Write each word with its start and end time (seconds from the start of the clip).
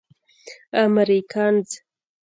امريکنز. 0.85 1.69